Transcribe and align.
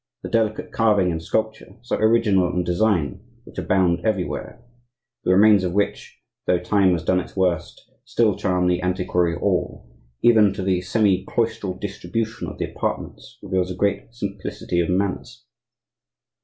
the 0.23 0.29
delicate 0.29 0.71
carving 0.71 1.11
and 1.11 1.21
sculpture, 1.21 1.77
so 1.83 1.95
original 1.97 2.47
in 2.51 2.63
design, 2.63 3.21
which 3.43 3.59
abound 3.59 4.01
everywhere, 4.03 4.59
the 5.23 5.29
remains 5.31 5.63
of 5.63 5.73
which, 5.73 6.19
though 6.47 6.57
time 6.57 6.93
has 6.93 7.03
done 7.03 7.19
its 7.19 7.35
worst, 7.35 7.87
still 8.03 8.35
charm 8.35 8.65
the 8.65 8.81
antiquary, 8.81 9.35
all, 9.35 9.87
even 10.23 10.51
to 10.53 10.63
the 10.63 10.81
semi 10.81 11.23
cloistral 11.25 11.75
distribution 11.75 12.47
of 12.47 12.57
the 12.57 12.65
apartments, 12.65 13.37
reveals 13.43 13.69
a 13.69 13.75
great 13.75 14.11
simplicity 14.11 14.79
of 14.79 14.89
manners. 14.89 15.45